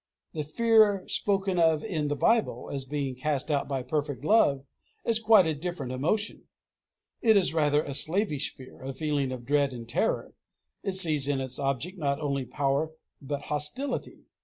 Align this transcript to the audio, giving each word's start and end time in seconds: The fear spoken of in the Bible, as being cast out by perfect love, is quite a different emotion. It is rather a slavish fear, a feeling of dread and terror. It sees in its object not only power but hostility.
The 0.33 0.43
fear 0.43 1.03
spoken 1.07 1.59
of 1.59 1.83
in 1.83 2.07
the 2.07 2.15
Bible, 2.15 2.71
as 2.73 2.85
being 2.85 3.13
cast 3.13 3.51
out 3.51 3.67
by 3.67 3.83
perfect 3.83 4.25
love, 4.25 4.65
is 5.05 5.19
quite 5.19 5.45
a 5.45 5.53
different 5.53 5.91
emotion. 5.91 6.45
It 7.21 7.37
is 7.37 7.53
rather 7.53 7.83
a 7.83 7.93
slavish 7.93 8.55
fear, 8.55 8.81
a 8.81 8.93
feeling 8.93 9.31
of 9.31 9.45
dread 9.45 9.73
and 9.73 9.87
terror. 9.87 10.33
It 10.81 10.93
sees 10.93 11.27
in 11.27 11.39
its 11.39 11.59
object 11.59 11.99
not 11.99 12.19
only 12.19 12.45
power 12.47 12.89
but 13.21 13.43
hostility. 13.43 14.25